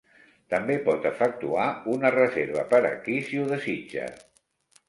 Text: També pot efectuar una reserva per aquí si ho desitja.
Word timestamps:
També 0.53 0.77
pot 0.87 1.03
efectuar 1.09 1.67
una 1.97 2.13
reserva 2.17 2.65
per 2.75 2.81
aquí 2.93 3.19
si 3.29 3.43
ho 3.43 3.47
desitja. 3.55 4.09